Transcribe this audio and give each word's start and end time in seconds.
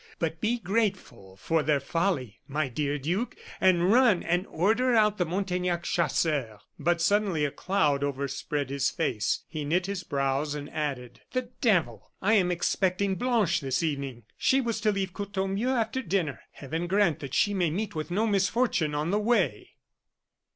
But 0.17 0.41
be 0.41 0.57
grateful 0.57 1.37
for 1.37 1.61
their 1.61 1.79
folly, 1.79 2.39
my 2.47 2.67
dear 2.67 2.97
duke, 2.97 3.35
and 3.59 3.91
run 3.91 4.23
and 4.23 4.47
order 4.47 4.95
out 4.95 5.19
the 5.19 5.27
Montaignac 5.27 5.83
chasseurs" 5.83 6.59
But 6.79 6.99
suddenly 7.01 7.45
a 7.45 7.51
cloud 7.51 8.03
overspread 8.03 8.71
his 8.71 8.89
face; 8.89 9.43
he 9.47 9.63
knit 9.63 9.85
his 9.85 10.03
brows, 10.03 10.55
and 10.55 10.71
added: 10.71 11.21
"The 11.33 11.51
devil! 11.61 12.11
I 12.19 12.33
am 12.33 12.49
expecting 12.51 13.13
Blanche 13.13 13.61
this 13.61 13.83
evening. 13.83 14.23
She 14.39 14.59
was 14.59 14.81
to 14.81 14.91
leave 14.91 15.13
Courtornieu 15.13 15.69
after 15.69 16.01
dinner. 16.01 16.39
Heaven 16.53 16.87
grant 16.87 17.19
that 17.19 17.35
she 17.35 17.53
may 17.53 17.69
meet 17.69 17.93
with 17.93 18.09
no 18.09 18.25
misfortune 18.25 18.95
on 18.95 19.11
the 19.11 19.19
way!" 19.19 19.73